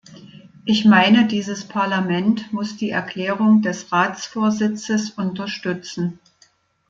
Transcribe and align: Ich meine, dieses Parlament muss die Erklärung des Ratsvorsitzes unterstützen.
Ich 0.65 0.83
meine, 0.83 1.27
dieses 1.27 1.63
Parlament 1.63 2.51
muss 2.51 2.75
die 2.75 2.89
Erklärung 2.89 3.61
des 3.61 3.91
Ratsvorsitzes 3.91 5.11
unterstützen. 5.11 6.17